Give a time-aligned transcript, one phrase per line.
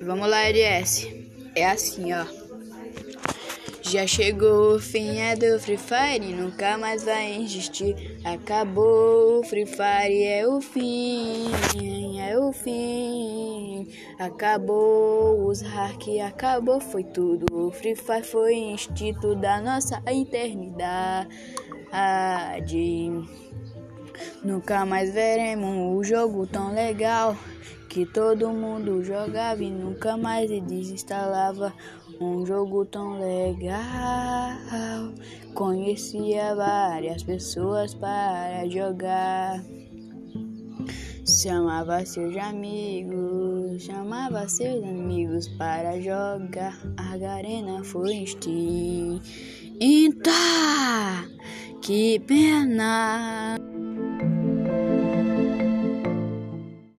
[0.00, 1.28] Vamos lá, LS.
[1.54, 2.24] É assim, ó.
[3.90, 8.20] Já chegou o fim é do Free Fire, nunca mais vai existir.
[8.22, 11.50] Acabou o Free Fire, é o fim,
[12.20, 13.88] é o fim.
[14.18, 17.46] Acabou os hack, acabou, foi tudo.
[17.50, 21.28] O Free Fire foi instinto da nossa eternidade.
[24.42, 27.36] Nunca mais veremos um jogo tão legal
[27.88, 31.72] que todo mundo jogava e nunca mais desinstalava.
[32.20, 33.78] Um jogo tão legal.
[35.54, 39.62] Conhecia várias pessoas para jogar.
[41.26, 46.78] Chamava seus amigos, chamava seus amigos para jogar.
[46.96, 49.20] A arena foi extinta.
[51.82, 53.56] Que pena.